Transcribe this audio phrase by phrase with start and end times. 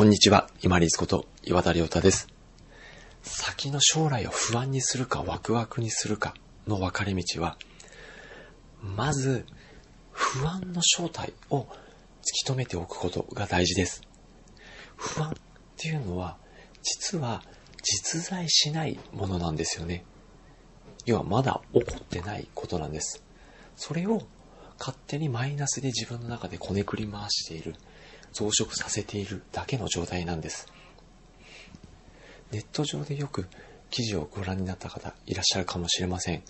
[0.00, 2.26] こんにちは、今立こと岩田亮太です。
[3.20, 6.32] 先の将来を不安にするかワクワクにするか
[6.66, 7.58] の分かれ道は、
[8.80, 9.44] まず、
[10.10, 14.00] 不安の正体を突き止めておくことが大事です。
[14.96, 15.32] 不安っ
[15.76, 16.38] ていうのは、
[16.82, 17.42] 実は
[17.82, 20.06] 実在しないものなんですよね。
[21.04, 23.22] 要はまだ起こってないことなんです。
[23.76, 24.22] それを
[24.78, 27.74] 勝手にマイナスで自分の中でこねくり回している。
[28.32, 30.66] 増殖させているだけの状態なんです。
[32.52, 33.48] ネット上でよく
[33.90, 36.42] 記事をご覧になった方いらっしゃるかもしれません。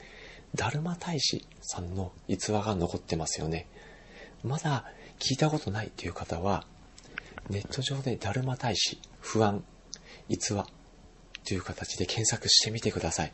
[0.54, 3.68] だるま大使さんの逸話が残ってますよね。
[4.42, 4.84] まだ
[5.18, 6.66] 聞いたことないという方は、
[7.48, 9.62] ネット上でだるま大使、不安、
[10.28, 10.66] 逸話
[11.46, 13.32] という形で検索してみてください。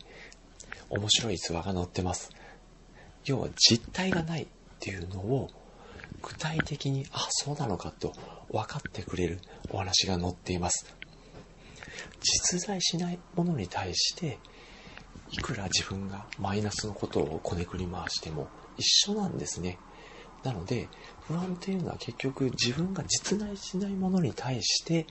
[0.90, 2.30] 面白い逸話が載ってます。
[3.24, 4.46] 要は実体がないっ
[4.78, 5.50] ていうのを
[6.26, 8.12] 具体的に、あ、そうなのかと
[8.50, 9.38] 分かってくれる
[9.70, 10.92] お話が載っています。
[12.20, 14.38] 実在しないものに対して、
[15.30, 19.78] いくら自分がマイナスのことをこねくり回しても一緒なんですね。
[20.42, 20.88] なので、
[21.28, 25.06] 不安というのは結局自分が実在しないものに対して、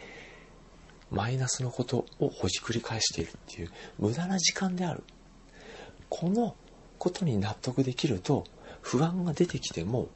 [1.12, 5.04] マイナスのことをほじくり返しているっていう無駄な時間である。
[6.10, 6.56] この
[6.98, 8.44] ことに納得できると、
[8.82, 10.10] 不安が出てきても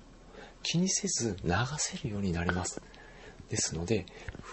[0.64, 2.82] 気にせず流せるようになります。
[3.50, 4.06] ですので、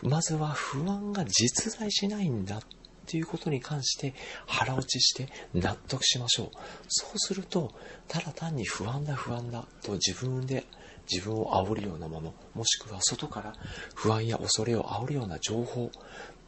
[0.03, 2.61] まずは不安が実在しないんだっ
[3.07, 4.15] ていうことに関して
[4.47, 6.51] 腹落ちして納得しましょう。
[6.89, 7.73] そうすると、
[8.09, 10.65] ただ単に不安だ不安だと自分で
[11.11, 13.55] 自分を煽るようなもの、もしくは外から
[13.95, 15.91] 不安や恐れを煽るような情報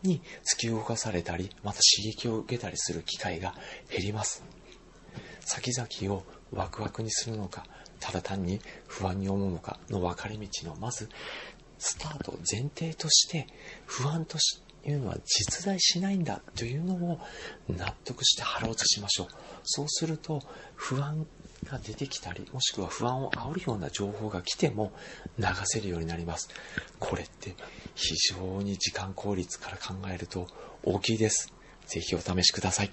[0.02, 3.54] に突き動かされたり、また刺激を受けたりする機会が
[3.90, 4.42] 減ります。
[5.40, 7.64] 先々をワクワクにするのか、
[8.00, 11.08] ただ単に不安に思うのかの分かれ道のまず
[11.78, 13.46] スタート前提として
[13.86, 14.38] 不安と
[14.84, 17.20] いうのは実在しないんだというのを
[17.68, 19.26] 納得して腹落ちしましょう。
[19.64, 20.40] そうすると
[20.74, 21.26] 不安
[21.64, 24.92] が出てきたりもしくは不安を煽るような情報が来ても
[25.38, 26.48] 流せるようになります。
[26.98, 27.54] これって
[27.94, 30.46] 非常に時間効率から考えると
[30.82, 31.52] 大きいです。
[31.86, 32.92] ぜひお試しください。